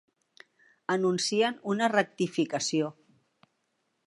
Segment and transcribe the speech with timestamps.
[0.95, 2.93] Anuncien una rectificació.